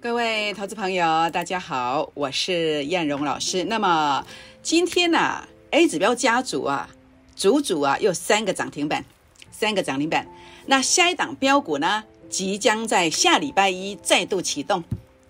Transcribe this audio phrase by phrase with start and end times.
[0.00, 3.64] 各位投资朋友，大家好，我是燕荣老师。
[3.64, 4.24] 那么
[4.62, 5.42] 今天呢
[5.72, 6.88] ，A 指标家族啊，
[7.34, 9.04] 组组啊，又三个涨停板，
[9.50, 10.24] 三个涨停板。
[10.66, 14.84] 那下一档标股呢，即将在下礼拜一再度启动，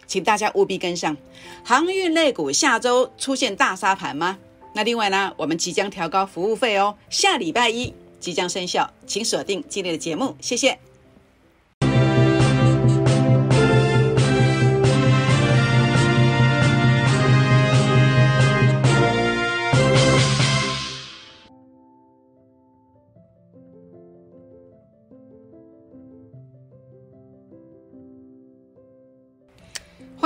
[0.06, 1.16] 请大家务必跟上。
[1.64, 4.36] 航运类股下周出现大杀盘吗？
[4.74, 10.78] 那另外呢，我们即将调高服务费哦，下礼拜一即将生效，请锁定今天的节目，谢谢。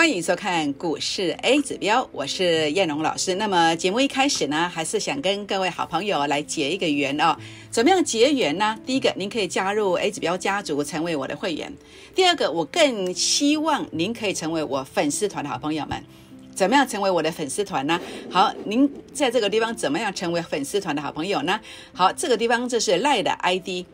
[0.03, 3.37] 欢迎收看股市 A 指标，我是燕荣老师。
[3.37, 7.37] 那么节目一开始呢，还是想跟各位好朋友来结一个缘哦。
[7.71, 8.77] 怎么样结缘呢？
[8.85, 11.71] 第一个，您可以加入 A 指标家族，成为我的会员；
[12.17, 16.03] 第二个，我更希望您可以成为我粉丝团的好朋友们。
[16.53, 18.01] 怎么样成为我的粉丝团呢？
[18.29, 21.61] 好，您在这个地方怎么样成为粉丝团的好朋友呢？
[21.93, 23.87] 好，这个地方这是赖的 ID。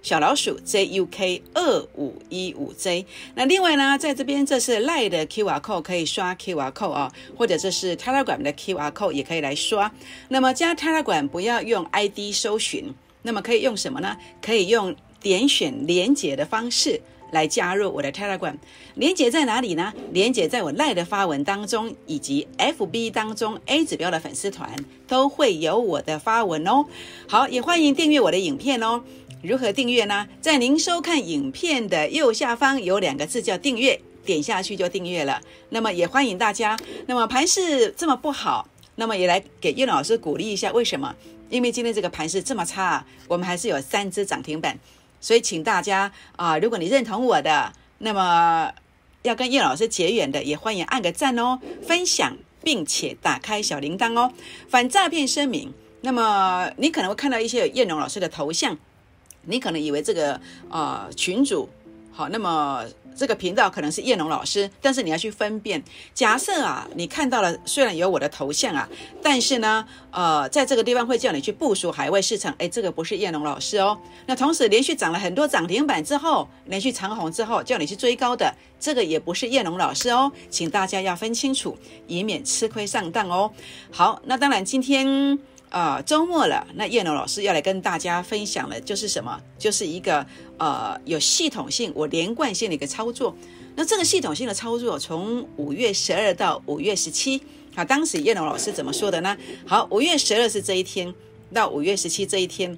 [0.00, 3.04] 小老鼠 JUK 二五一五 J，
[3.34, 9.92] 那另外呢，在这边这是赖的 QR code，可以刷 QR code 啊，或者这是 Telegram 的 QR code 也可以来刷。
[10.28, 14.16] 那么加 Telegram 不要用 ID 搜寻，那么可以用什么呢？
[14.40, 17.00] 可以用点选连接的方式
[17.32, 18.54] 来加入我的 Telegram。
[18.94, 19.92] 连接在哪里呢？
[20.12, 24.74] 连接在我赖的发文当中，以及 FB 当中 A 指标的粉丝团
[25.06, 26.86] 都会有我的发文哦。
[27.26, 29.02] 好，也欢迎订阅我的影片哦。
[29.40, 30.26] 如何订阅呢？
[30.40, 35.40] 在您收看影片的右下方有两个字叫订阅，点下去就订阅了。
[35.68, 36.76] 那么也欢迎大家。
[37.06, 40.72] 那么盘势这么不好，那么也来给叶老师鼓励一下。
[40.72, 41.14] 为什么？
[41.50, 44.76] 因为今天这个盘势这么差，我们还是有三只涨停板。
[45.20, 48.72] 所以请大家啊，如果你认同我的，那么
[49.22, 54.32] 要跟叶老师结缘的，也欢迎按个赞哦，分享并且打开小铃铛哦。
[54.68, 55.72] 反诈骗声明。
[56.00, 58.76] 那么你可能会看到一些叶龙老师的头像。
[59.48, 61.68] 你可能以为这个呃群主
[62.12, 62.84] 好，那么
[63.16, 65.82] 这个频道可能是叶龙老师，但是你要去分辨。
[66.14, 68.88] 假设啊，你看到了虽然有我的头像啊，
[69.22, 73.96] 但是呢，呃，在这个地方会叫你去部署海外市场，哎，这个不是叶龙老师哦。
[74.26, 81.76] 那同时连续涨了很多涨停板之后，连续长红之后叫你去追高的，这个也不是叶龙老师哦，请大家要分清楚，
[82.08, 83.50] 以免吃亏上当哦。
[83.92, 85.38] 好，那当然今天。
[85.70, 89.40] 啊，周末了，那叶龙老师要来跟大家分享的，就是什么？
[89.58, 90.26] 就是一个
[90.58, 93.36] 呃有系统性、我连贯性的一个操作。
[93.76, 97.40] 那这个系统性的操作，从五月十二到五月十七，
[97.74, 99.36] 啊，当时叶龙老师怎么说的呢？
[99.66, 101.14] 好，五月十二是这一天，
[101.52, 102.76] 到五月十七这一天，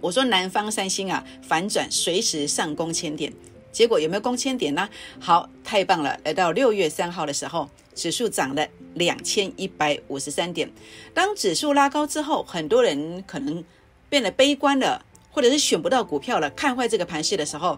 [0.00, 3.32] 我说南方三星啊反转，随时上攻千点。
[3.72, 4.88] 结果有没有攻千点呢？
[5.20, 6.18] 好，太棒了！
[6.24, 8.64] 来到六月三号的时候，指数涨了
[8.94, 10.70] 两千一百五十三点。
[11.12, 13.64] 当指数拉高之后，很多人可能
[14.08, 17.76] 变得悲观了，或者是选不到股票了，看坏这个盘势的时候，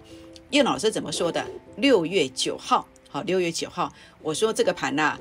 [0.51, 1.43] 叶老师怎么说的？
[1.77, 3.91] 六月九号，好，六月九号，
[4.21, 5.19] 我说这个盘呐，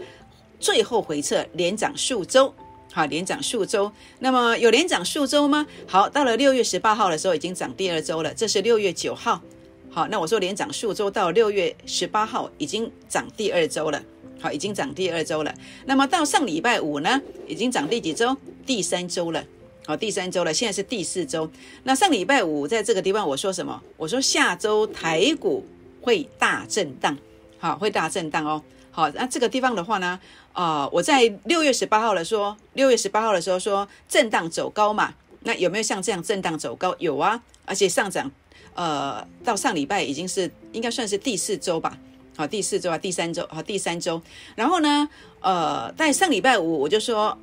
[0.59, 2.53] 最后回撤连涨数周，
[2.91, 3.91] 好，连涨数周。
[4.19, 5.66] 那么有连涨数周吗？
[5.88, 8.34] 好，到了六月十八号的时候，已经涨第二周了。
[8.34, 9.41] 这是六月九号。
[9.90, 14.03] 好，那我说连涨数周到六月十八号已经涨第二周了。
[14.39, 15.53] 好，已经涨第二周了。
[15.85, 18.35] 那么到上礼拜五呢，已经涨第几周？
[18.65, 19.43] 第三周了。
[19.85, 20.53] 好，第三周了。
[20.53, 21.49] 现在是第四周。
[21.83, 23.81] 那上礼拜五在这个地方我说什么？
[23.95, 25.65] 我说下周台股
[26.01, 27.17] 会大震荡。
[27.57, 28.61] 好，会大震荡哦。
[28.91, 30.19] 好，那这个地方的话呢，
[30.53, 35.13] 啊，我在六月十八号的说，六月十八号的时候说震荡走高嘛。
[35.41, 36.93] 那有没有像这样震荡走高？
[36.99, 38.29] 有啊，而且上涨。
[38.73, 41.97] 呃，到上礼拜已经是应该算是第四周吧，
[42.37, 44.21] 好，第四周啊，第三周，好，第三周。
[44.55, 45.09] 然后呢，
[45.41, 47.35] 呃，在上礼拜五我就说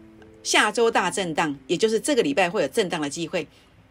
[0.45, 3.45] 下周大震荡，也就是这个礼拜会有震荡的机会。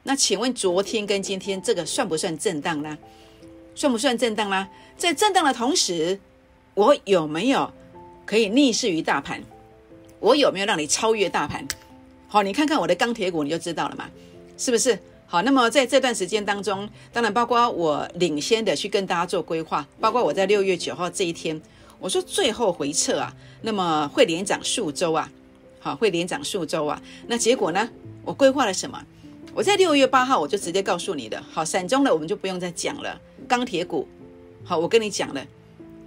[0.04, 2.98] 那请问昨天跟今天这个算不算震荡呢？
[3.76, 4.66] 算不算震荡呢？
[4.96, 6.18] 在震荡的同时，
[6.74, 7.70] 我有没有
[8.26, 9.44] 可以逆势于大盘？
[10.22, 11.68] 我有没有让你超越大盘？
[12.30, 14.10] 好，你看看我的钢铁股，你就知道了嘛，
[14.58, 14.98] 是不是？
[15.34, 21.60] 好，那么在这段时间当中，当然包括我领先的去跟大家做规划，包括我在六月九号这一天，
[21.98, 25.28] 我说最后回撤啊，那么会连涨数周啊，
[25.80, 27.02] 好，会连涨数周啊。
[27.26, 27.90] 那结果呢？
[28.24, 29.04] 我规划了什么？
[29.56, 33.20] 我在六月八号我就直接告诉你的，好，散中的我们就不用再讲了。
[33.48, 34.08] 钢铁股，
[34.64, 35.44] 好，我跟你讲了，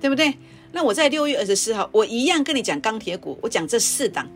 [0.00, 0.32] 对不对？
[0.70, 4.30] 那我在六月二十四号，我一样跟你讲钢铁股，我讲这四档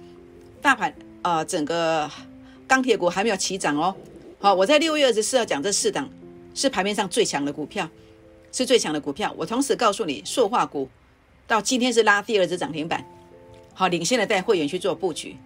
[0.60, 0.92] 大盘
[1.22, 2.10] 啊，整个
[2.66, 3.94] 钢铁股还没有起涨哦。
[4.42, 6.08] 好，我在六月二十四号讲这四档
[6.54, 7.86] 是盘面上最强的股票，
[8.50, 9.34] 是最强的股票。
[9.36, 10.88] 我同时告诉你，塑化股
[11.46, 13.04] 到今天是拉第二只涨停板，
[13.74, 15.36] 好，领先的带会员去做布局，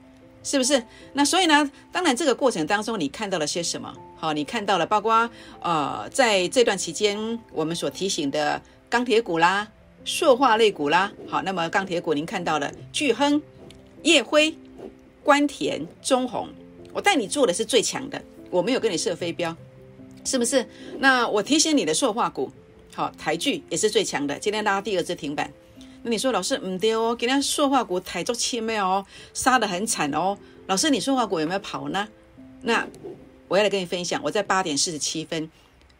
[0.45, 0.81] 是不是？
[1.13, 3.93] 那所以呢，当然这个过程当中你看到了些什么？
[4.17, 5.29] 好，你看到了包括
[5.61, 9.69] 呃，在这段期间我们所提醒的钢铁股啦、
[10.05, 13.43] 塑化类股啦，好，那么钢铁股您看到了巨亨、
[14.05, 14.57] 叶辉、
[15.25, 16.49] 关田、中红，
[16.93, 18.23] 我带你做的是最强的，
[18.55, 19.57] 我没有跟你设飞镖，
[20.25, 20.65] 是不是？
[21.01, 22.49] 那我提醒你的塑化股。
[22.95, 25.53] 好，台剧也是最强的，今天拉第二只停板。
[26.05, 29.05] 那你说老师唔对哦，今天塑化股台足轻没有？
[29.33, 30.39] 杀得很惨哦。
[30.69, 32.07] 老师，你塑化股有没有跑呢？
[32.63, 32.87] 那
[33.49, 35.51] 我要来跟你分享，我在八点四十七分，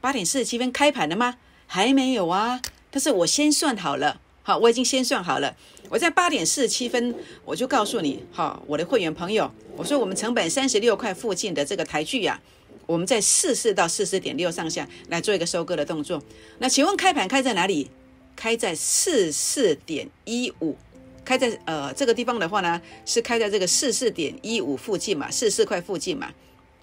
[0.01, 1.35] 八点四十七分开盘了吗？
[1.67, 2.63] 还没有啊。
[2.93, 5.57] 但是我先算好了，好，我已经先算好了。
[5.89, 7.15] 我在八点四十七分，
[7.47, 12.39] 我就告诉你，好，我的会员朋友，我说我们成本三十六块附近的这个台剧呀。
[12.87, 16.23] 我们在四四到四四点六上下来做一个收割的动作。
[16.59, 17.91] 那请问开盘开在哪里？
[18.37, 20.77] 开在四四点一五，
[21.25, 26.31] 开在呃这个地方的话呢，是开在这个四四点一五附近嘛，四四块附近嘛。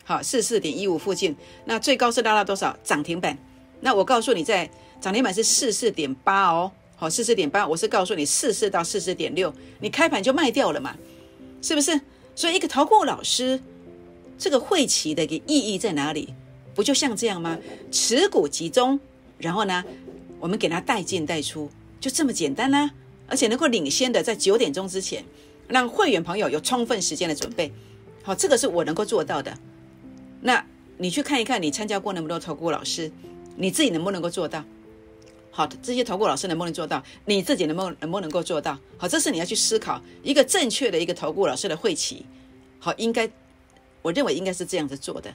[0.04, 1.36] 好，四四点一五附近，
[1.66, 2.76] 那最高是拉到多少？
[2.84, 3.38] 涨停板。
[3.82, 4.68] 那我告诉你，在
[5.00, 6.72] 涨停板是四四点八哦。
[7.02, 10.96] 好，四十点八，我是告诉你四十到四十点六，你开盘就卖掉了嘛？
[11.60, 12.00] 是不是？
[12.36, 13.60] 所以一个淘股老师。
[14.38, 16.32] 这个会期的一个意义在哪里？
[16.76, 17.58] 不就像这样吗？
[17.90, 19.00] 持股集中，
[19.40, 19.84] 然后呢，
[20.40, 22.92] 我们给他带进带出，就这么简单啦。
[23.26, 25.26] 而且能够领先的在九点钟之前，
[25.68, 27.74] 让会员朋友有充分时间的准备。
[28.22, 29.58] 好，这个是我能够做到的。
[30.40, 30.64] 那
[31.00, 33.12] 你去看一看，你参加过那么多投顾老师，
[33.56, 34.64] 你自己能不能够做到？
[35.52, 37.04] 好，这些投顾老师能不能做到？
[37.26, 38.78] 你自己能不能能不能够做到？
[38.98, 42.26] 好，这是你要去思考一个正确的一个投顾老师的会期。
[42.80, 43.30] 好，应该。
[44.04, 45.32] 我认为应该是这样子做的，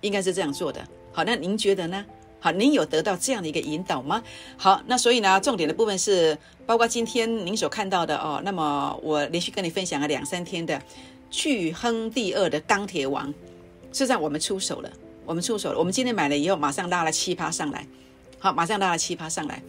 [0.00, 0.84] 应该是这样做的。
[1.12, 2.04] 好，那您觉得呢？
[2.40, 4.20] 好，您有得到这样的一个引导吗？
[4.56, 6.36] 好，那所以呢，重点的部分是
[6.66, 8.42] 包括今天您所看到的哦。
[8.44, 10.82] 那么我连续跟你分享了两三天的
[11.30, 13.28] 巨亨第二的钢铁王，
[13.92, 14.90] 实际上我们出手了，
[15.24, 15.78] 我们出手了。
[15.78, 17.86] 我们今天买了以后，马上拉了七趴上来，
[18.42, 19.62] 好，马上拉了七趴上来。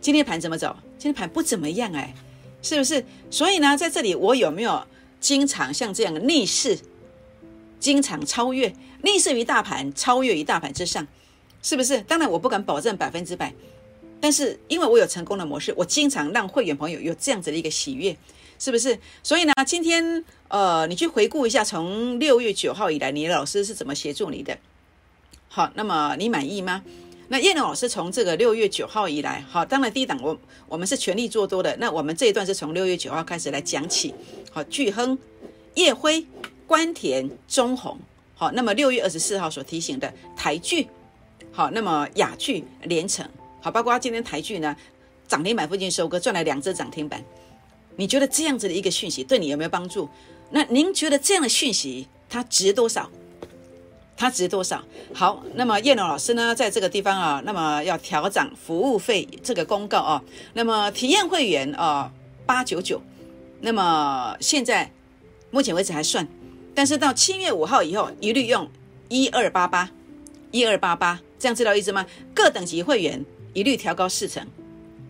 [0.00, 0.76] 今天盘怎么走？
[0.96, 2.14] 今天盘不怎么样哎，
[2.62, 3.04] 是不是？
[3.30, 4.86] 所以呢，在这里我有没有
[5.18, 6.78] 经常像这样的逆势？
[7.80, 8.72] 经常超越，
[9.02, 11.04] 逆势于大盘，超越于大盘之上，
[11.62, 12.00] 是不是？
[12.02, 13.52] 当然我不敢保证百分之百，
[14.20, 18.16] 但是因为我有成功的模式，我经常让会员朋友有这样子的一个喜悦，
[18.60, 18.96] 是不是？
[19.24, 24.56] 所以呢，今天呃，你去回顾一下，从六月九号以来，你的老师是怎么协助你的？
[25.48, 26.84] 好，那么你满意吗？
[27.32, 30.38] 那叶龙老师从这个六月九号以来，好，当然第一档我
[30.68, 34.14] 我们是全力做多的，那我们这一段是从六月九号开始来讲起，
[34.50, 35.18] 好，巨亨、
[35.74, 36.26] 叶辉。
[36.66, 37.98] 关田、中红，
[38.34, 40.86] 好，那么六月二十四号所提醒的台剧，
[41.50, 43.26] 好，那么雅剧、连城，
[43.62, 44.76] 好，包括今天台剧呢，
[45.26, 47.22] 涨停板附近收割赚了两只涨停板，
[47.96, 50.08] 你觉得这样子的一个讯息对你有没有帮助？
[50.50, 53.10] 那您觉得这样的讯息它值多少？
[54.16, 54.82] 它值多少？
[55.12, 60.22] 好，那么叶龙老师呢，在这个地方啊，那么要调整服务费这个公告啊，
[60.52, 62.12] 那么体验会员啊
[62.46, 63.02] 八九九，
[63.60, 64.92] 那么现在
[65.50, 66.26] 目前为止还算。
[66.74, 68.70] 但是到七月五号以后，一律用
[69.08, 69.90] 一二八八，
[70.50, 72.06] 一二八八，这样知道意思吗？
[72.32, 74.46] 各等级会员一律调高四成，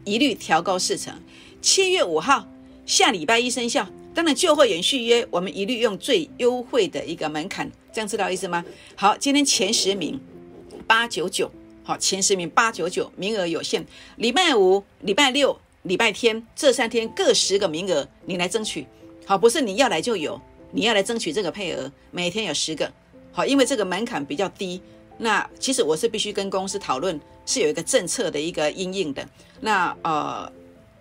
[0.05, 1.15] 一律调高四成。
[1.61, 2.49] 七月五号
[2.87, 3.87] 下礼拜一生效。
[4.15, 8.65] 当然旧会员续约，我们一律用最优惠的一个门槛，这样知道意思吗？
[8.95, 10.21] 好，今天前十名
[10.87, 11.51] 八九九，
[11.83, 13.87] 好，前十名八九九，名额有限。
[14.17, 18.87] 礼拜五、礼拜六、礼拜天这三天各十个名额，你来争取。
[19.25, 20.41] 好，不是你要来就有。
[20.75, 22.91] 你要来争取这个配额，每天有十个，
[23.31, 24.81] 好，因为这个门槛比较低。
[25.19, 29.27] 那其实我是必须跟公司讨论，是有一个政策的一个应应的。
[29.61, 30.51] 那呃，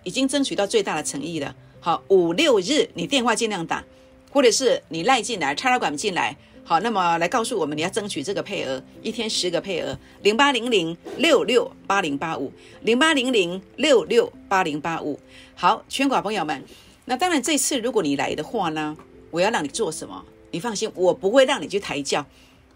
[0.03, 1.55] 已经争取到最大的诚意了。
[1.83, 3.83] 好，五六日你电话尽量打，
[4.29, 6.37] 或者是你赖进来，插拉管进来。
[6.63, 15.19] 好，那么来告诉我们你要争取这个配额，一天十个配额，零八零零六六八零八五，零八零零六六八零八五。
[15.55, 16.63] 好，全国朋友们，
[17.05, 18.95] 那当然这次如果你来的话呢？
[19.31, 20.23] 我要让你做什么？
[20.51, 22.23] 你放心，我不会让你去抬轿。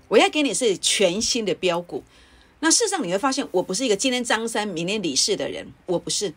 [0.07, 2.03] 我要给你是全新的标股。
[2.62, 6.33] 那事实上你会发现，我不是一个今天张三明天李四的人，我不是。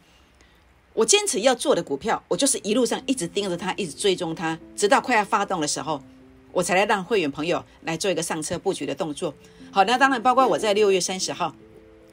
[0.98, 6.02] 我坚持要做的股票，我就是一路上一直盯着它，一直追踪它，直到快要发动的时候，
[6.50, 9.32] 我才来让会员朋友来做一个上车布局的动作。
[9.70, 11.54] 好，那当然包括我在六月三十号。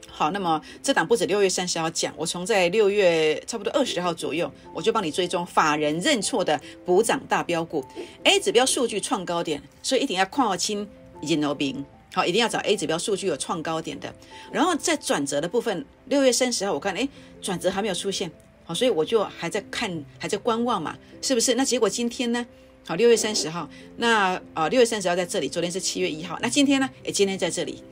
[0.08, 7.84] 好，那么这档不止六月三十号讲，我从在六月差不多二十号左右，我就帮你追踪法人认错的补涨大标股
[8.22, 10.88] ，A 指标数据创高点，所以一定要跨清
[11.22, 11.84] 引流兵。
[12.14, 14.14] 好，一定要找 A 指标数据有创高点的。
[14.52, 17.08] 然后在转折的部分，六月三十号我看，哎，
[17.42, 18.30] 转折还没有出现，
[18.66, 21.54] 好，所以我就还在看，还在观望嘛，是不是？
[21.54, 22.44] 那结果今天呢？
[22.84, 26.90] 好，六月三十号，那啊，六月三十号在这里，昨天是七月一号，那今天呢？
[27.04, 27.82] 诶，今天在这里，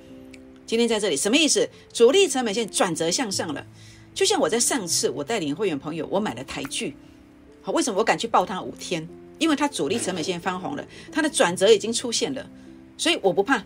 [0.66, 1.68] 今天在这里，什么意思？
[1.92, 3.64] 主力成本线转折向上了，
[4.12, 6.96] 就像我在上次我带领会员朋友，我买了台剧，
[7.62, 9.08] 好，为什么我敢去报它五天？
[9.38, 12.48] 因为它主力成本线翻红了，它的转折已经出现了，
[12.96, 13.64] 所以我不怕，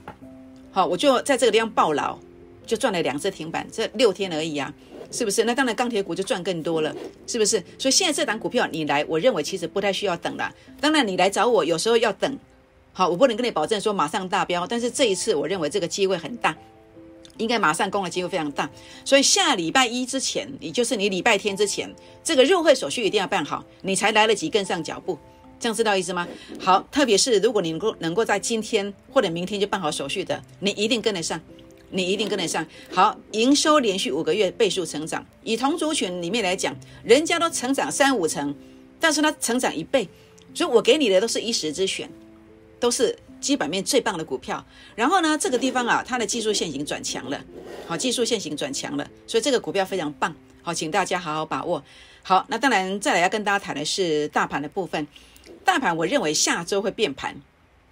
[0.70, 2.18] 好，我就在这个地方抱牢，
[2.66, 4.72] 就赚了两只停板，这六天而已啊。
[5.10, 5.44] 是不是？
[5.44, 6.94] 那当然，钢铁股就赚更多了，
[7.26, 7.62] 是不是？
[7.78, 10.54] 所以现在这档股票你来，我认为其实不太需要等了。
[10.80, 12.38] 当然，你来找我有时候要等，
[12.92, 16.56] 好，我不能跟你保证说马上大标，但是这一次我认为这个机会很大，
[17.38, 18.68] 应该马上攻的机会非常大。
[19.04, 21.90] 所以下礼拜一之前，也就是你礼拜天之前，
[22.22, 25.18] 这个入会手续一定要办好，你才来得及跟上脚步。
[25.60, 26.28] 这样知道意思吗？
[26.60, 31.40] 好，特别是如果你能够能够在今天或者明天就办好手续的，你一定跟得上。
[31.90, 32.66] 你一定跟得上。
[32.92, 38.54] 好，营收连续五个月倍数成长，以同族群里面来讲，人家都成长三五成，
[39.00, 40.08] 但是它成长一倍，
[40.52, 42.08] 所以我给你的都是一时之选，
[42.78, 44.64] 都是基本面最棒的股票。
[44.94, 47.42] 然后呢，这个地方啊，它的技术线型转强了，
[47.86, 50.34] 好，技术线型转强了，所以这个股票非常棒。
[50.62, 51.82] 好，请大家好好把握。
[52.22, 55.06] 好，那当然再来要跟大家谈的是大盘的部分。
[55.64, 57.34] 大盘我认为下周会变盘，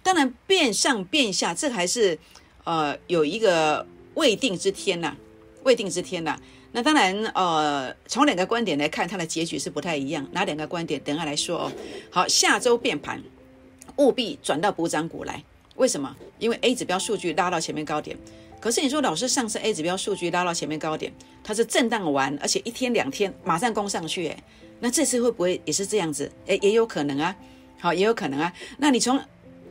[0.03, 2.19] 当然变上变下，这还是。
[2.67, 5.15] 呃，有一个未定之天呐，
[5.63, 6.37] 未定之天呐。
[6.73, 10.27] 那当然，呃，从两个观点来看，它的结局是不太一样。
[10.33, 10.99] 哪两个观点？
[10.99, 11.71] 等下来说哦。
[12.11, 13.23] 好，下周变盘，
[13.95, 15.41] 务必转到补涨股来。
[15.77, 16.13] 为什么？
[16.39, 18.17] 因为 A 指标数据拉到前面高点。
[18.59, 21.13] 可是你说，老师上次 A 指标数据拉到前面高点，
[21.45, 24.37] 它是震荡完，而且一天两天马上攻上去，诶，
[24.81, 26.29] 那这次会不会也是这样子？
[26.47, 27.33] 诶，也有可能啊。
[27.79, 28.51] 好，也有可能啊。
[28.77, 29.17] 那你从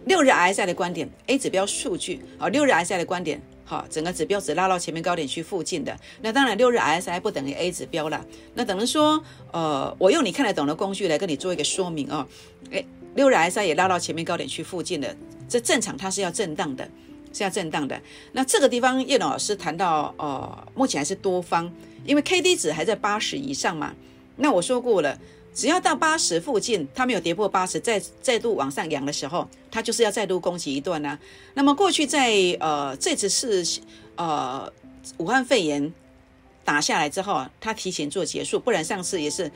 [0.07, 9.21] 六日 RSI 的观点，A 指标数据啊，六日 RSI 的观点好，整个指标只拉到前面高点区附近的，那当然六日 RSI 不等于 A 指标了，那等于说，
[9.53, 12.25] 呃，我用你看得懂的工具来跟你做一个说明哦，
[12.71, 12.87] 诶，
[13.17, 15.17] 六日 RSI 也拉到前面高点区附近的，
[15.49, 16.89] 这正常它是要震荡的，
[17.33, 18.01] 是要震荡的。
[18.31, 21.69] 那这个地方叶老师谈到，呃，目前还是多方，
[22.05, 23.93] 因为 K D 值还在八十以上嘛，
[24.37, 25.19] 那我说过了。
[25.57, 31.19] 只要到八十附近，它没有跌破八十，再再度往上扬的时候，它就是要再度攻击一段呢。
[31.55, 33.81] 那么过去在呃这次是
[34.17, 34.71] 呃
[35.17, 35.91] 武汉肺炎
[36.63, 39.51] 打下来之后啊，它提前做结束，不然上次也是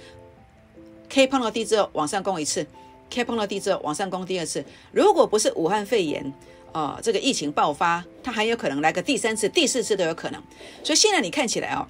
[1.10, 2.66] K 碰到低之后往上攻一次
[3.10, 4.64] ，K 碰到低之后往上攻第二次。
[4.92, 6.32] 如果不是武汉肺炎
[6.72, 10.42] 啊这个疫情爆发，它还有可能来个第三次、第四次都有可能。
[10.82, 11.86] 所以现在你看起来啊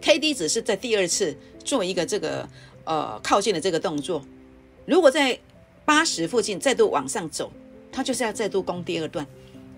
[0.00, 2.48] ，K D 只是在第二次做一个这个。
[2.84, 4.24] 呃，靠近的这个动作，
[4.86, 5.38] 如果在
[5.84, 7.50] 八十附近再度往上走，
[7.90, 9.26] 它就是要再度攻第二段，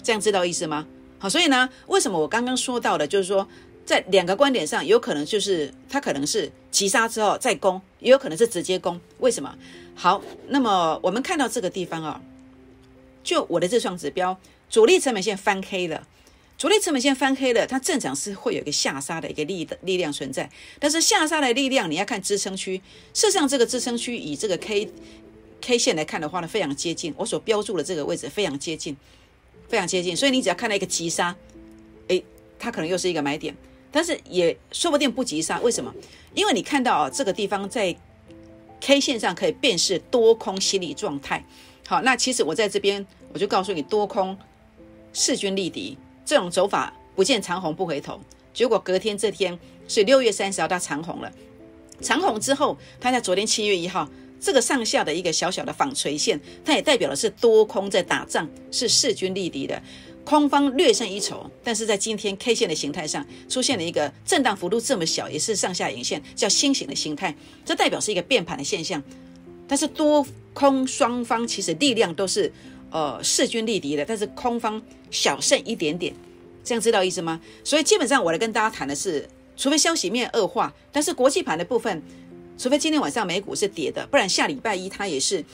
[0.02, 0.86] 这样知道意思吗？
[1.18, 3.46] 好，所以呢，为什么我刚刚说到的，就是说
[3.84, 9.00] 在两个观点上，有可能就是它可能是急杀之后再攻，也有可能是直接攻。
[9.18, 9.54] 为什么？
[9.94, 12.20] 好，那么我们看到这个地方啊，
[13.22, 14.36] 就我的这双指标，
[14.68, 16.06] 主力成本线翻黑了。
[16.58, 20.48] 主力成本线翻黑了，它正常是会有一个下杀的一个力的力量存在，
[20.78, 22.78] 但是下杀的力量你要看支撑区，
[23.12, 24.90] 事实上这个支撑区以这个 K
[25.60, 28.96] K 线来看的话呢，非常接近我所标注的这个位置，非常接近，
[29.68, 31.36] 非常接近，所以你只要看到一个急杀，
[32.08, 32.25] 诶，
[32.58, 33.54] 它可能又是一个买点，
[33.92, 35.94] 但是也说不定不急杀，为什么？
[36.34, 37.94] 因为你看到啊，这个地方在
[38.80, 41.44] K 线上可以辨识多空心理状态。
[41.86, 44.38] 好，那其实我在这边我就告诉你，多空
[45.12, 45.98] 势均力敌。
[46.26, 48.21] 这种走法不见长虹不回头，
[48.52, 49.56] 结果隔天这天
[49.87, 51.33] 是六月三十号，它长虹了。
[52.00, 54.06] 长虹之后，它在昨天七月一号
[54.40, 59.80] 这个上下的一个小小的纺锤线，它也代表的是多空在打仗，是势均力敌的，
[60.25, 61.49] 空方略胜一筹。
[61.62, 69.00] 但是在今天 K 线的形态上出现了一个震荡幅度这么小，也是上下影线，叫新型的形态，这代表是一个变盘的现象。
[69.68, 72.52] 但是多空双方其实力量都是。
[72.96, 76.14] 呃，势均力敌的，但是空方小胜一点点，
[76.64, 77.38] 这样知道意思吗？
[77.62, 82.02] 所以基本上我来跟大家谈的是，除非消息面恶化，但是国际盘的部分，
[82.56, 85.44] 除非今天晚上美股是跌的，不然下礼拜一它也是，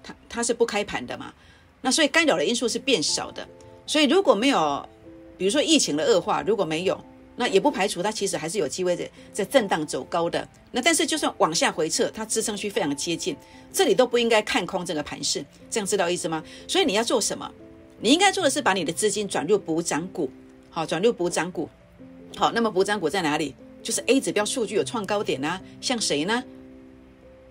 [0.00, 1.34] 它它是不开盘的嘛。
[1.80, 3.44] 那所以干扰的因素是变少的。
[3.84, 4.88] 所以如果没有，
[5.36, 7.04] 比如说疫情的恶化，如果没有。
[7.36, 10.46] 那也不排除它其实还是有机会在在震荡走高的。
[10.70, 13.36] 那但是就算往下回撤，它支撑区非常接近，
[13.72, 16.42] 这里都不应该看空这个盘势，这样知道意思吗？
[16.68, 17.50] 所以你要做什么？
[18.00, 20.30] 你应该做的是把你的资金转入补涨股，
[20.70, 21.68] 好，转入补涨股。
[22.36, 23.54] 好，那么补涨股在哪里？
[23.82, 26.42] 就是 A 指标数据有创高点啊，像谁呢？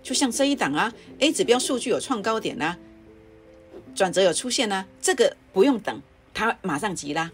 [0.01, 2.77] 就像这一档啊，A 指标数据有创高点啊，
[3.93, 6.01] 转折有出现啊，这个不用等，
[6.33, 7.31] 它马上急啦。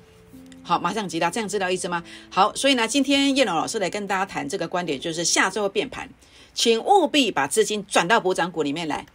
[0.67, 2.03] 好，马上急拉，这样知道意思吗？
[2.29, 6.09] 好，所以呢，今天叶龙老师来跟大家谈这个观点，就是下周变盘。
[6.53, 9.05] 请务必把资金转到补涨股里面来。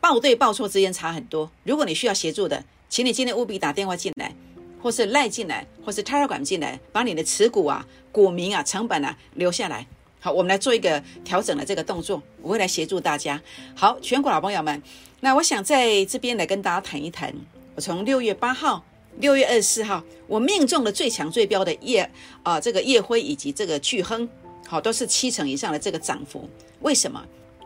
[0.00, 1.50] 报对报错之间差很多。
[1.64, 4.34] 如果你需要协助的，请你今天务必打电话进来，
[4.82, 9.86] 或是赖进来，或是 Telegram 进来，把你的持股啊、股民啊、成本啊留下来。
[10.18, 13.38] 好，我们来做一个调整的这个动作，我会来协助大家。
[13.74, 14.82] 好，全国老朋友们，
[15.20, 17.34] 那我想在这边来跟大家谈一谈。
[17.74, 18.82] 我从六月八号、
[19.20, 22.08] 六月二十四号，我命中了最强最标的叶
[22.42, 24.28] 啊，这个叶辉以及这个巨亨，
[24.66, 26.48] 好，都是七成以上的这个涨幅。
[26.80, 27.24] 为什么？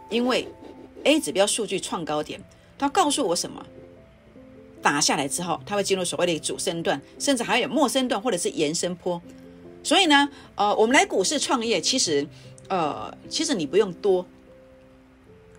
[0.09, 0.49] 因为
[1.05, 2.43] A 指标数据创高点，
[2.79, 3.65] 它告诉我什么？
[4.81, 9.21] 打下来之后，它会进入所谓的主升段，甚至还有末升段或者是延伸坡。
[9.83, 12.27] 所以呢，呃，我们来股市创业，其实，
[12.69, 14.25] 呃，其实你不用多，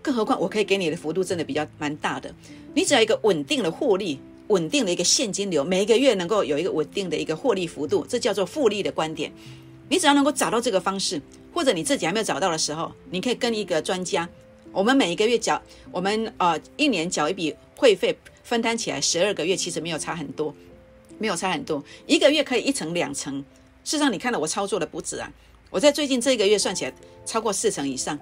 [0.02, 2.34] 更何况我可以给你的幅度真的比较蛮大的。
[2.74, 9.32] 你只要一个稳定的获利，稳定的一个现金流，每一个月能够有一个稳定的一个获利幅度，这叫做复利的观点。
[9.88, 11.20] 你只要能够找到这个方式，
[11.52, 14.28] 或者你自己还没有找到的时候，你可以跟一个专家，
[14.72, 15.60] 我们每一个月缴，
[15.90, 20.54] 我们呃一年缴一笔会费，分摊起来十二个月，其实没有差很多，
[21.18, 23.38] 没有差很多，一个月可以一成两成。
[23.84, 25.30] 事实上，你看到我操作的不止啊！
[25.70, 26.94] 我在最近这一个月算起来
[27.26, 28.18] 超过四成以上。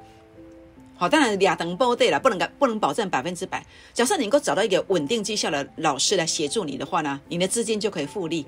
[1.02, 3.66] 好，当然俩等波对了，不能不能保证百分之百。
[3.92, 8.47] 假设你能够找到一个稳定绩效的老师来协助你的话呢，你的资金就可以复利。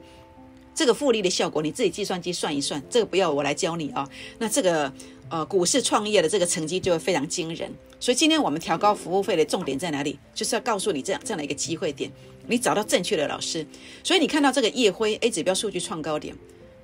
[0.72, 4.08] 这个复利的效果，你自己计算机算一算，这个不要我来教你啊。
[4.38, 4.92] 那这个
[5.28, 7.68] 呃股市创业的这个成绩就会非常惊人。
[7.98, 10.16] 所以今天我们调高服务费的重点在哪里？
[10.32, 12.08] 就是要告诉你这样这样的一个机会点，
[12.46, 13.66] 你找到正确的老师。
[14.04, 16.36] 所以你看到这个夜辉 A 指标数据创高点。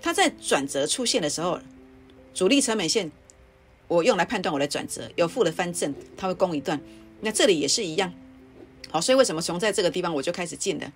[0.03, 1.61] 它在转折出现的时候，
[2.35, 3.13] 主力成本线
[3.91, 6.81] 我用来判断我的转折有负的翻正，它会攻一段。
[7.21, 8.13] 那这里也是一样，
[8.89, 10.91] 好，所以为什么从在这个地方我就开始进的？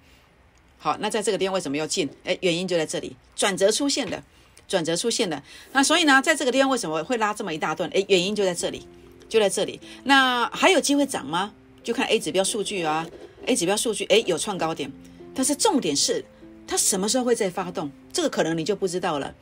[0.79, 2.09] 好，那在这个地方为什么要进？
[2.23, 4.23] 哎，原因就在这里，转折出现的，
[4.69, 5.43] 转折出现的。
[5.73, 7.91] 那所以呢，在这个地方为什么会拉这么一大段？
[7.93, 8.87] 哎，原因就在这里，
[9.29, 9.81] 就在这里。
[10.05, 11.53] 那还有机会涨吗？
[11.83, 13.07] 就看 A 指标数据啊
[13.47, 14.91] ，A 指标数据哎有创高点，
[15.35, 16.25] 但是重点是。
[16.67, 17.91] 它什么时候会再发动？
[18.11, 19.35] 这个可能你就不知道了。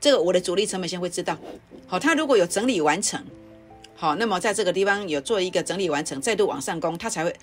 [0.00, 1.36] 这个我的主力成本线会知道。
[1.86, 3.22] 好，它如果有整理完成，
[3.94, 7.34] 好，那么在这个地方有做一个整理完成，再度往上攻，它才会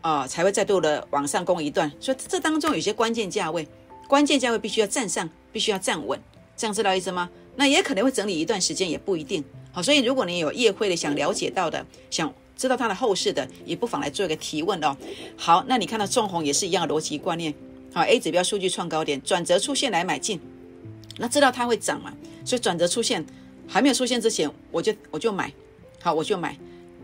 [0.00, 1.90] 啊才会再度的往上攻一段。
[2.00, 3.68] 所以这当中有些关键价位，
[4.08, 6.18] 关键价位必须要站上，必须要站稳，
[6.56, 7.30] 这样知道意思吗？
[7.56, 9.44] 那也可能会整理一段时间，也不一定。
[9.72, 14.96] 好，所以如果你有业会的想了解到的，想知道它的后市的，也不妨来做一个提问哦。
[15.36, 17.54] 好，那你看到纵红也是一样的逻辑观念。
[17.92, 20.40] 好，A 指标数据创高点，转折出现来买进，
[21.18, 22.12] 那知道它会涨嘛？
[22.44, 23.24] 所以转折出现
[23.66, 25.52] 还没有出现之前，我就我就买，
[26.00, 26.56] 好我就买，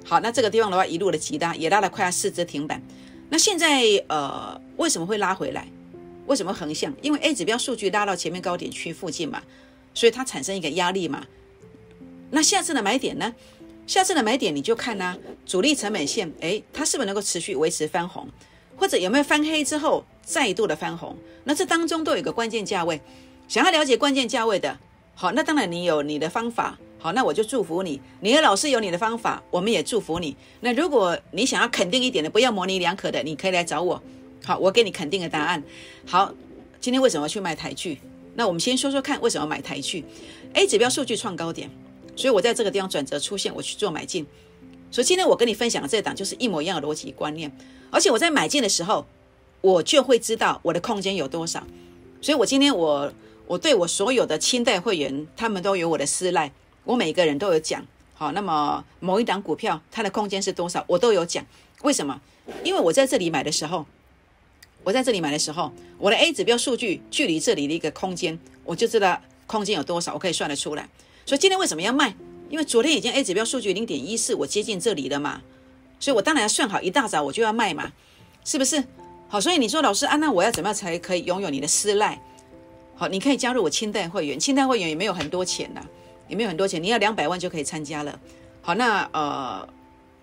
[0.05, 2.83] 好那这个地方的话一路的急拉，也拉了快要四只停板。
[3.29, 5.69] 那现在呃为什么会拉回来？
[6.27, 6.93] 为什么横向？
[7.03, 9.43] 因为 A 指标数据拉到前面高点区附近嘛，
[9.95, 11.25] 所以它产生一个压力嘛。
[12.31, 13.35] 那下次的买点呢？
[13.87, 18.27] 下次的买点你就看呐，主力成本线，哎，它是不是能够持续维持翻红？
[18.77, 21.17] 或者有没有翻黑之后再度的翻红？
[21.45, 23.01] 那这当中都有一个关键价位。
[23.49, 24.79] 想要了解关键价位的，
[25.15, 26.77] 好，那当然你有你的方法。
[26.99, 28.01] 好，那我就祝福你。
[28.21, 30.35] 你的老师有你的方法，我们也祝福你。
[30.61, 34.03] 那如果你想要肯定一点的，不要模棱两可的，你可以来找我。
[34.45, 35.63] 好，我给你肯定的答案。
[36.07, 36.33] 好，
[36.81, 38.01] 今天为什么去卖台剧？
[38.35, 40.05] 那我们先说说看，为什么买台剧
[40.55, 41.71] ？A 指标数据创高点，
[42.17, 44.27] 所以我在这个地方转折出现，我去做买进。
[44.91, 47.55] 所以今天我跟你分享的这档就是一模一样的逻辑观念。
[47.91, 49.07] 而且我在买进的时候，
[49.61, 51.65] 我就会知道我的空间有多少。
[52.21, 53.13] 所以，我今天我
[53.47, 56.51] 我对我所有的清代会员，他们都有我的私赖，
[56.85, 57.85] 我每个人都有讲。
[58.15, 61.45] 好，那么某一档股票它的空间是多少，我都有讲。
[61.83, 62.21] 为什么？
[62.65, 63.87] 因为我在这里买的时候，
[64.83, 70.89] 我在这里买的时候，我的 A 指标数据距离这里的一个空间，我就知道空间有多少，我可以算得出来。
[71.25, 72.15] 所以今天为什么要卖？
[72.49, 75.43] 因为昨天已经 A 指标数据零点一四，我接近这里了嘛。
[76.01, 77.93] 所以我当然要算好，一大早我就要卖嘛，
[78.45, 78.83] 是不是？
[79.29, 82.21] 好，所以你说老师啊，那我要怎么样才可以拥有你的私赖？
[82.97, 85.81] 好，你可以加入我清代会员，清代会员也没有很多钱的，
[86.29, 88.19] 也没有很多钱，你要两百万就可以参加了。
[88.63, 89.69] 好，那呃，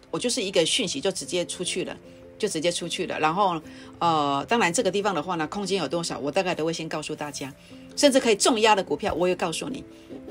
[0.09, 1.95] 我就是一个讯息就直接出去了，
[2.37, 3.19] 就直接出去了。
[3.19, 3.61] 然后
[3.99, 7.53] 呃，当然这个地方的话呢，空间有多少，我大概都会先告诉大家，
[7.95, 9.83] 甚至可以重压的股票，我也告诉你，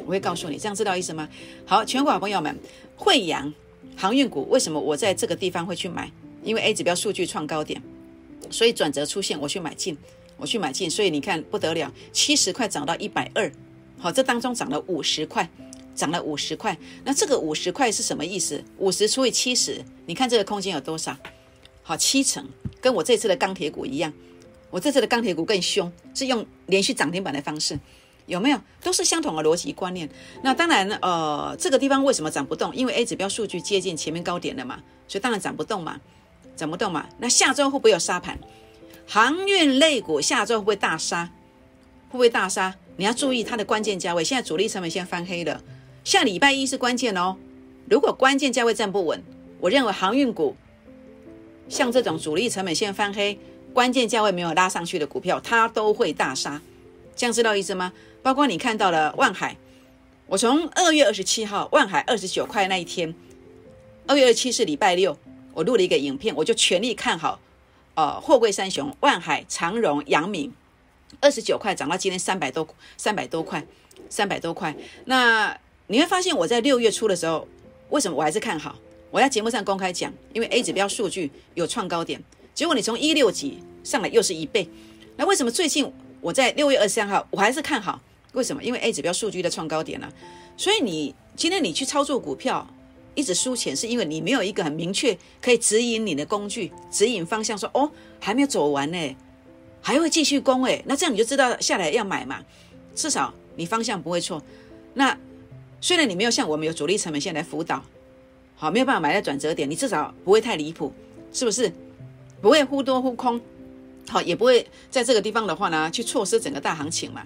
[0.05, 1.29] 我会告诉你，这样知道意思吗？
[1.65, 2.59] 好，全国朋友们，
[2.97, 3.53] 惠阳。
[3.95, 6.11] 航运股为什么我在这个地方会去买？
[6.43, 7.81] 因为 A 指标数据创高点，
[8.51, 9.97] 所以转折出现，我去买进，
[10.37, 13.51] 我去买进，所以你看不得了，七十块涨到一百二，
[13.99, 15.49] 好，这当中涨了五十块，
[15.95, 18.63] 涨了五十块，那这个五十块是什么意思？
[18.79, 21.17] 五十除以七十，你看这个空间有多少？
[21.83, 22.45] 好，七成，
[22.81, 24.13] 跟我这次的钢铁股一样，
[24.71, 27.79] 我这次的钢铁股更凶，是用连续涨停板的方式，
[28.27, 28.61] 有没有？
[28.83, 30.09] 都是相同的逻辑观念。
[30.43, 32.75] 那当然，呃，这个地方为什么涨不动？
[32.75, 36.01] 因为 A 指标数据接近前面高点了嘛，所以当然涨不动嘛，
[36.57, 37.07] 涨不动嘛。
[37.19, 38.39] 那下周会不会有杀盘？
[39.07, 41.27] 航运类股下周会不会大杀？
[42.09, 42.75] 会不会大杀？
[42.97, 44.23] 你要注意它的关键价位。
[44.23, 45.63] 现在主力成本线翻黑了，
[46.05, 47.37] 下礼拜一是关键哦。
[47.89, 49.23] 如果关键价位站不稳，
[49.61, 50.57] 我认为航运股
[51.69, 53.39] 像这种主力成本线翻黑、
[53.73, 56.61] 关键价位没有拉上去的股票，它都会大杀。
[57.17, 57.93] 这样知道意思吗？
[58.23, 59.57] 包括你看到了万海，
[60.27, 63.15] 我从二月二十七号万海二十九块那一天，
[64.07, 65.19] 二月二七是礼拜六，
[65.55, 67.41] 我录了一个影片，我就全力看好，
[67.95, 70.53] 呃，货柜三雄万海、长荣、阳明，
[71.21, 73.67] 二十九块涨到今天三百多三百多块，
[74.09, 74.75] 三百多块。
[75.05, 75.57] 那
[75.89, 77.47] 你会发现我在六月初的时候，
[77.91, 78.77] 为什么我还是看好？
[79.11, 82.23] 我在节目上公开讲，因为 A 指标数据有创高点，
[82.55, 84.67] 结果你从一六几上来又是一倍，
[85.17, 88.01] 那为什么最近我在六月二十三号我还是看好？
[88.33, 88.65] 为什么？
[88.65, 90.11] 因为 A 指标数据的创高点了，
[90.57, 92.67] 所以你今天你去操作股票
[93.15, 99.17] 一直输钱，是因为你没有一个很明确可以指引你的工具、指引方向，说哦还没有走完呢，
[99.81, 102.41] 还会继续攻哎，那这样你就知道下来要买嘛，
[102.95, 104.43] 至少你方向不会错。
[104.95, 105.17] 那
[105.81, 107.83] 虽然你没有像我们有主力成本线来辅导，
[108.55, 110.93] 好没有办法买在转折点，你至少不会太离谱，
[111.33, 111.73] 是不是？
[112.41, 113.41] 不会忽多忽空，
[114.09, 117.25] 好也不会在这个地方的话呢，去错失整个大行情嘛。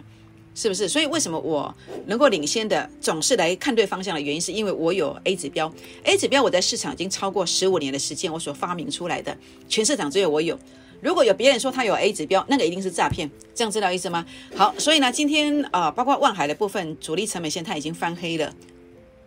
[0.56, 0.88] 是不是？
[0.88, 1.72] 所以为什么我
[2.06, 5.70] 能够领先的总是来看对方向的原因，是因为我有 A 指标。
[6.04, 9.36] A 指标我在市场已经超过十五年的时间，我所发明出来的，
[9.68, 10.58] 全市场只有我有。
[11.02, 13.30] 如果有别人说他有 A 指标，那个一定是诈骗。
[13.54, 14.24] 这样知道意思吗？
[14.54, 18.50] 好，所以呢，今天啊，包括万海的部分主力成本线它已经翻黑了。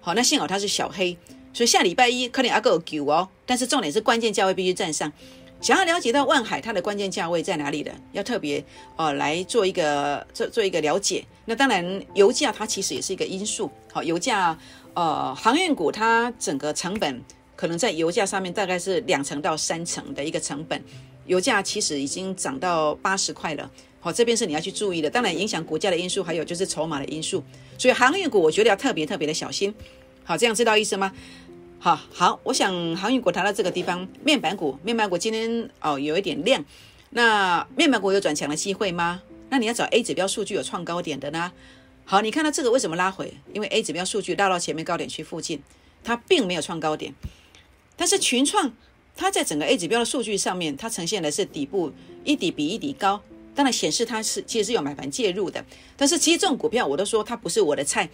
[0.01, 1.15] 好，那幸好它是小黑，
[1.53, 3.29] 所以下礼拜一可能阿个有九哦。
[3.45, 5.13] 但是重点是关键价位必须站上。
[5.61, 8.63] 想要了解到万海它的关键价位在哪里的，要特别
[8.95, 11.25] 呃来做一个做做一个了解。
[11.45, 13.69] 那当然，油价它其实也是一个因素。
[13.91, 14.57] 好，油价
[14.93, 17.21] 呃航运股它整个成本
[17.55, 20.81] 可能在油价上面大概是两成到三成的一个成本。
[21.25, 23.69] 油价其实已经涨到八十块了。
[23.99, 25.09] 好，这边是你要去注意的。
[25.09, 27.43] 当然，影响股价的因素还有就是筹码的因素。
[27.77, 29.75] 所以航运股我觉得要特别特别的小心。
[30.23, 31.11] 好，这样知道意思吗？
[31.81, 36.63] 好好，我想航运股谈到这个地方，面板股，面板股今天哦有一点亮，
[37.11, 39.21] 那面板股有转强的机会吗？
[39.49, 41.53] 那你要找 A 指标数据有创高点的呢？
[42.03, 43.33] 好，你看到这个为什么拉回？
[43.53, 45.63] 因为 A 指标数据拉到前面高点区附近，
[46.03, 47.13] 它并没有创高点，
[47.95, 48.73] 但是群创
[49.15, 51.93] 它在整个 A 指标的数据上面，它呈现的是底部
[52.25, 53.21] 一底比一底高，
[53.55, 55.63] 当然显示它是其实是有买盘介入的，
[55.95, 58.09] 但是其实这种股票我都说它不是我的菜，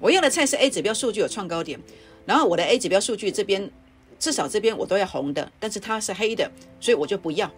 [0.00, 1.78] 我要的菜是 A 指标数据有创高点。
[2.26, 3.70] 然后我的 A 指标数据这边，
[4.18, 7.50] 至少这边我都要红的，但是它是黑的，所以我就不要。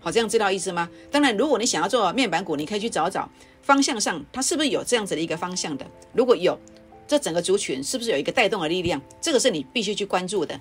[0.00, 0.88] 好，这样知道意思吗？
[1.10, 3.28] 当然，如果你想要做面板股，你可以去找找
[3.62, 5.86] 方向上它是不是有这样子的一个方向的。
[6.12, 6.58] 如果有，
[7.06, 9.00] 这整个族群是不是有一个带动的力量？
[9.20, 10.60] 这个是你必须去关注的。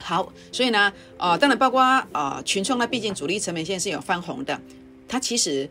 [0.00, 1.80] 好，所以呢，呃，当然包括
[2.12, 4.60] 呃群创，它毕竟主力成本线是有翻红的，
[5.06, 5.70] 它其实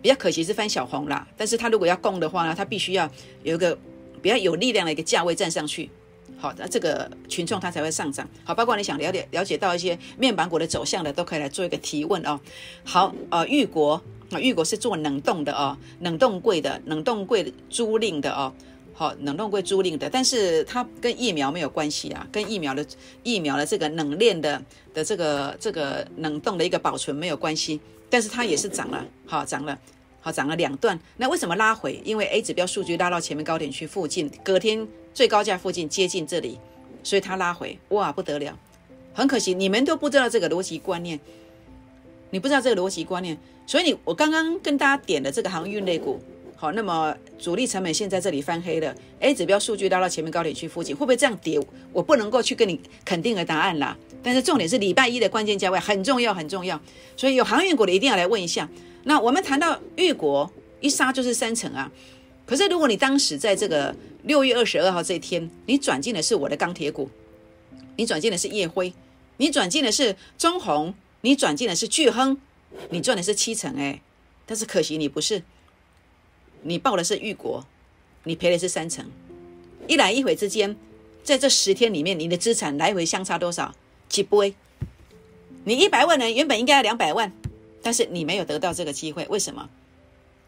[0.00, 1.28] 比较可惜是翻小红啦。
[1.36, 3.10] 但是它如果要攻的话呢，它必须要
[3.42, 3.78] 有一个
[4.22, 5.90] 比较有力量的一个价位站上去。
[6.36, 8.28] 好那，这个群众它才会上涨。
[8.44, 12.38] 好，包括你想了解了解到一些面板股的走向的，都可以来做一个提问哦。
[12.84, 18.52] 好，呃，玉国啊，玉国是做冷冻的哦，冷冻柜的，冷冻柜租赁的哦。
[18.92, 22.84] 好，冷冻柜租赁的，但是它跟疫苗没有关系啊，跟疫苗的
[23.22, 24.62] 疫苗的这个冷链的
[24.92, 29.78] 的这个这个冷冻的一个保存没有关系，但是它也是涨了，好，涨了。
[30.20, 32.02] 好，涨了两段，那为什么拉回？
[32.04, 34.86] 因为 A 指标数据拉到前面高点区附近，隔天
[35.18, 36.60] 最高价附近接近这里，
[37.02, 38.56] 所以它拉回，哇，不得了！
[39.12, 41.18] 很可惜，你们都不知道这个逻辑观念，
[42.30, 46.20] 你不知道这个逻辑观念，所以你我刚刚跟大家点的这个航运类股，
[46.54, 51.60] 好，那么主力成本线在这里翻黑了，A 指标数据拉到前面高点区附近，会不会这样跌？
[51.92, 53.98] 我不能够去跟你肯定的答案啦。
[54.22, 56.80] 但是重点是礼拜一的关键价位很重要，很重要，
[57.16, 58.68] 所以有航运股的一定要来问一下。
[59.02, 61.90] 那我们谈到玉国一杀就是三成啊，
[62.48, 67.10] 可是如果你当时在这个六月二十二号这一天，你转进的是我的钢铁股，
[67.96, 68.94] 你转进的是叶辉，
[69.36, 72.38] 你转进的是中红，你转进的是巨亨，
[72.88, 74.00] 你赚的是七成哎，
[74.46, 75.42] 但是可惜你不是，
[76.62, 77.66] 你报的是玉国，
[78.24, 79.04] 你赔的是三成，
[79.86, 80.74] 一来一回之间，
[81.22, 83.74] 在这十天里面，你的资产来回相差多少？
[84.08, 84.54] 几倍？
[85.64, 87.30] 你一百万呢，原本应该要两百万。
[87.82, 89.68] 但是你没有得到这个机会，为什么？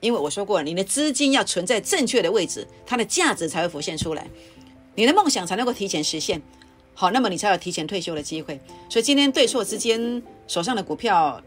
[0.00, 4.26] 因为我说过，你的资金要存在正确的位置，它的价值才会浮现出来，
[4.94, 6.40] 你的梦想才能够提前实现。
[6.94, 8.58] 好，那么你才有提前退休的机会。
[8.88, 11.40] 所以今天对错之间，手上的股票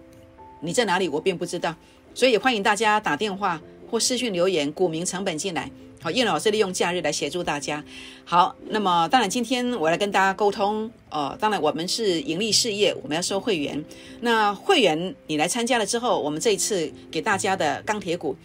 [0.62, 1.76] 你在哪里，我并不知道。
[2.14, 5.70] 所以也欢迎大家打电话或私讯留言，股民成本进来。
[6.04, 7.82] 好，叶老师利用假日来协助大家。
[8.26, 10.92] 好，那么当然今天我来跟大家沟通。
[11.10, 13.82] 哦，当然我们是盈利事业，我们要收会员。
[14.20, 18.36] 那会员你来参加了之后，我们这一次给大家的钢铁股，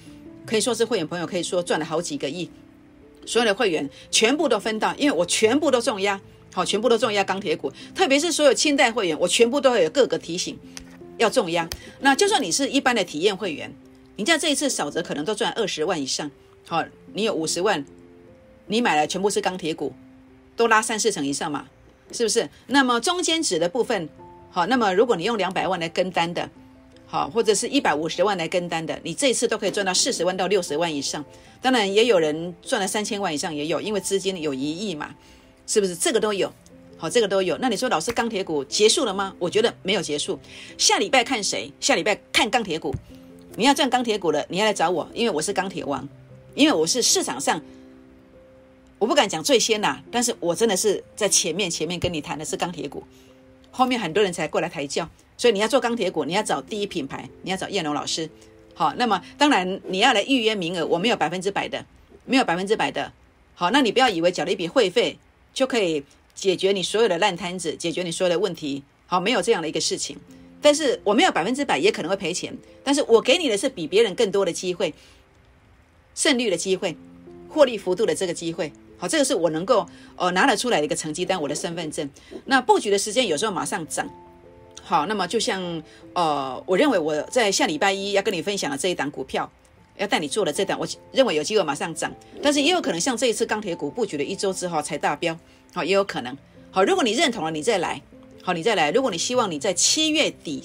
[0.46, 2.48] 可以说是会员朋友可以说赚了好几个亿。
[3.26, 6.20] 所有的会员全部都分到，因为我全部都重压，
[6.54, 7.72] 好，全部都重压钢铁股。
[7.92, 10.56] 特别是所有清代会员，我全部都会有各个提醒
[11.16, 11.68] 要重压。
[11.98, 13.74] 那就算你是一般的体验会员，
[14.14, 16.30] 你在这一次少则可能都赚二十万以上。
[16.68, 17.83] 好，你有五十万，
[18.66, 19.94] 你买了全部是钢铁股，
[20.54, 21.66] 都拉三四成以上嘛，
[22.12, 22.46] 是不是？
[22.66, 24.07] 那么中间值的部分，
[24.50, 26.46] 好，那么如果你用两百万来跟单的，
[27.07, 31.24] 好，或者是一百五十万来跟单的，你这一次都可以赚到四十万到六十万以上。
[31.62, 35.14] 当然也有人赚了三千万以上也有，因为资金有一亿嘛，
[35.66, 35.96] 是不是？
[35.96, 36.52] 这个都有，
[36.98, 37.57] 好，这个都有。
[37.62, 39.35] 那你说老师钢铁股结束了吗？
[39.38, 40.38] 我觉得没有结束，
[40.76, 41.72] 下礼拜看谁？
[41.81, 42.94] 下礼拜看钢铁股。
[43.57, 46.07] 你要赚钢铁股了，你要来找我，因为我是钢铁王。
[46.54, 47.61] 因为我是市场上，
[48.98, 53.04] 我不敢讲最先呐，但是我真的是在前面前面跟你谈的是钢铁股，
[53.70, 58.28] 后面很多人才过来抬轿，所以你要做钢铁股，你要找第一品牌，你要找燕龙老师。
[58.74, 61.84] 好，那么当然你要来预约名额，我没有百分之百的，
[62.24, 63.12] 没有百分之百的。
[63.54, 65.18] 好，那你不要以为缴了一笔会费
[65.52, 66.02] 就可以
[66.34, 68.82] 解决你所有的烂摊子，解决你所有的问题。
[69.06, 70.16] 好，没有这样的一个事情。
[70.61, 72.52] 但是我没有百分之百，也可能会赔钱。
[72.82, 74.92] 但是我给你的是比别人更多的机会。
[76.18, 76.96] 胜率的机会，
[77.48, 82.11] 获利幅度的这个机会，好，这个是我能够呃拿得出来的一个成绩单，我的身份证。
[82.44, 84.04] 那布局的时间有时候马上涨，
[84.83, 85.81] 好，那么就像
[86.14, 89.48] 呃，我认为我在下礼拜一要跟你分享的这一档股票，
[89.96, 95.38] 要带你做的这档，我认为有机会马上涨，但是也有可能像这一次钢铁股布局了一周之后才大标，
[95.72, 96.37] 好，也有可能。
[96.72, 98.02] 好，如果你认同了，你再来，
[98.42, 98.90] 好，你再来。
[98.90, 100.64] 如果你希望你在七月底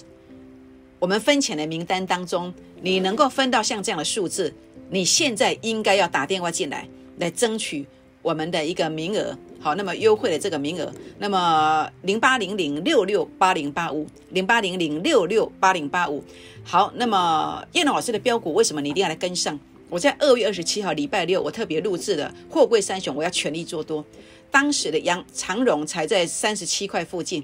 [0.97, 4.51] 我们分钱的名单当中，你能够分到像这样的数字。
[4.89, 7.85] 你现在应该要打电话进来，来争取
[8.21, 16.23] 我们的一个名额，好，那么优惠的这个名额，那么零八零零六六八零八五，零八零零六六八零八五，
[16.63, 19.59] 好，那么叶老师的标股为什么你一定要来跟上？
[19.89, 24.03] 我在二月二十七号礼拜六，我特别录制的货柜三雄，我要全力做多，
[24.49, 27.43] 当时的阳长荣才在三十七块附近，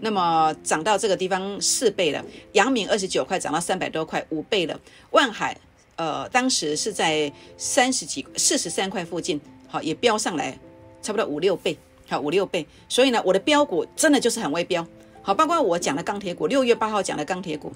[0.00, 5.56] 那么涨到这个地方四倍了，阳明二十九块涨到三百多块，五倍了，万海。
[6.00, 10.58] 呃，当时是在三十几、四十三块附近，好，也飙上来，
[11.02, 11.76] 差不多五六倍，
[12.08, 12.66] 好，五六倍。
[12.88, 14.86] 所以呢，我的标股真的就是很微标，
[15.20, 17.70] 好，包括我讲的钢铁股，六月八号讲的钢铁股，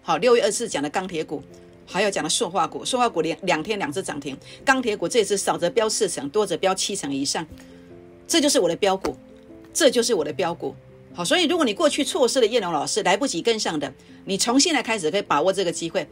[0.00, 1.42] 好，六月二十四讲的钢铁股，
[1.84, 7.44] 还有讲的塑化股，塑化股两两天两次涨停，钢铁股这次少则飙四成，多则飙七成以上，
[8.28, 9.16] 这就是我的标股，
[9.74, 10.72] 这就是我的标股，
[11.12, 13.92] 好，所以如果你过去错失了叶龙老师来不及跟上的，
[14.24, 16.06] 你重新来开始可以把握这个机会。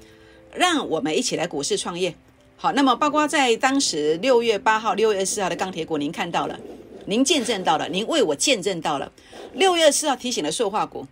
[0.55, 2.15] 让我们一起来股市创业，
[2.57, 6.59] 好，那么包括在当时六月八号、六月四号的钢铁股，您看到了，
[7.07, 9.13] 您见证到了，您为我见证到了。
[9.55, 11.07] 六月四号提醒了塑化股，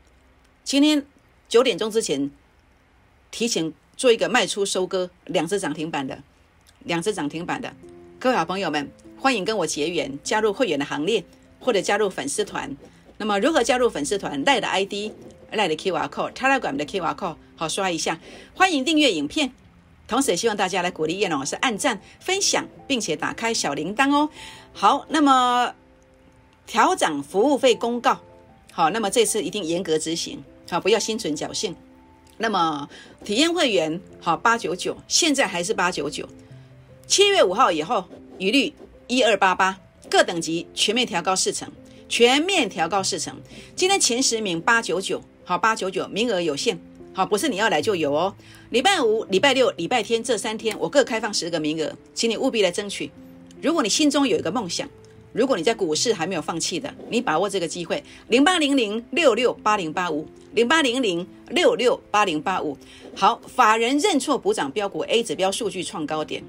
[0.65, 1.05] 今天
[1.49, 2.31] 九点钟之前
[3.31, 6.19] 提前做一个卖出收割，两只涨停板的，
[6.85, 7.73] 两只涨停板的，
[8.19, 11.25] 各位好朋友们，欢迎跟我结缘，加入会员的行列，
[11.61, 12.77] 或者加入粉丝团。
[13.19, 14.45] 那么如何加入粉丝团？
[14.45, 15.13] 赖的 ID。
[15.57, 18.21] 赖的 QR code，Telegram 的 QR code，好刷一下。
[18.55, 19.53] 欢迎订阅影片，
[20.07, 24.29] 同时也希望大家来鼓励叶老师按赞、分享，并且打开小铃铛哦。
[24.73, 25.75] 好，那么
[26.67, 28.21] 调整服务费公告，
[28.73, 31.75] 好，那么这次一定严格执行，好，不要心存侥幸。
[32.39, 32.89] 那么
[33.25, 36.29] 体验会员，好八九九，现在还是八九九，
[37.07, 38.05] 七月五号以后
[38.39, 38.75] 一律
[39.07, 39.79] 一二八八，
[40.11, 41.73] 各等级全面调高四成，
[42.09, 43.41] 全面调高四成。
[43.75, 45.23] 今天前十名八九九。
[45.49, 46.77] 好，八九九名额有限，
[47.15, 48.35] 好，不是你要来就有哦。
[48.71, 53.09] 礼拜五、礼拜六、礼拜天这三天，我各开放十个名额，请你务必来争取。
[53.63, 54.89] 如果你心中有一个梦想，
[55.33, 62.77] 如果你在股市还没有放弃的，你把握这个机会，零八零零六六八零八五，零八零零六六八零八五。
[63.15, 66.43] 好，法人认错补涨标股 A 指标数据创高点，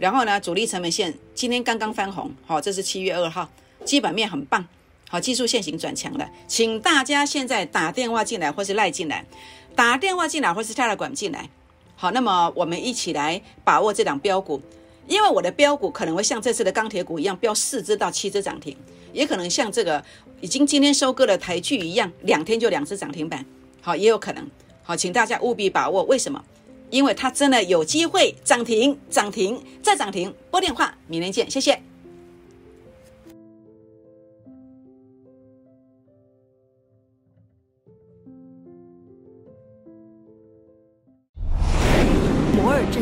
[0.00, 3.48] 然后呢，主力成本线今天刚刚翻红，好，这是七月二号，
[3.84, 4.66] 基本面很棒。
[5.12, 9.26] 好，技术线型转强了，请大家现在打电话进来或是赖进来，
[9.74, 11.50] 打电话进来或是插了管进来。
[11.96, 14.62] 好，那么我们一起来把握这档标股，
[15.08, 18.76] 因为我的标股可能会像这次的钢铁股一样标四只到七只涨停，
[19.12, 20.00] 也可能像这个
[20.40, 23.44] 已经今天收割的台剧一样，两天就两只涨停板。
[23.80, 24.48] 好，也有可能。
[24.84, 26.04] 好，请大家务必把握。
[26.04, 26.40] 为什么？
[26.88, 30.32] 因为它真的有机会涨停，涨停再涨停。
[30.52, 31.89] 拨电话，明天见，谢谢。